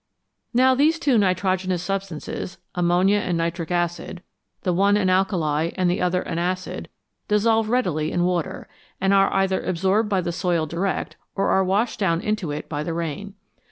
Now 0.51 0.73
these 0.73 0.97
two 0.97 1.19
nitrogenous 1.19 1.83
substances, 1.83 2.57
ammonia 2.73 3.19
and 3.19 3.37
nitric 3.37 3.69
acid, 3.69 4.23
the 4.63 4.73
one 4.73 4.97
an 4.97 5.11
alkali 5.11 5.69
and 5.77 5.91
the 5.91 6.01
other 6.01 6.23
an 6.23 6.39
acid, 6.39 6.89
dissolve 7.27 7.69
easily 7.71 8.11
in 8.11 8.23
water, 8.23 8.67
and 8.99 9.13
are 9.13 9.31
either 9.31 9.63
absorbed 9.63 10.09
by 10.09 10.21
the 10.21 10.31
soil 10.31 10.65
direct, 10.65 11.17
or 11.35 11.49
are 11.51 11.63
washed 11.63 11.99
down 11.99 12.19
into 12.19 12.49
it 12.49 12.67
by 12.67 12.81
the 12.81 12.95
rain. 12.95 13.35